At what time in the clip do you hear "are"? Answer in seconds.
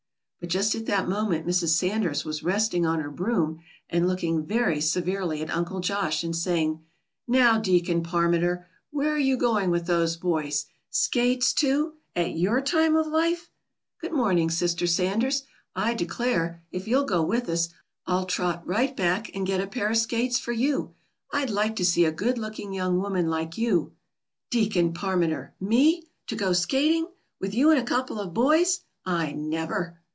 9.13-9.19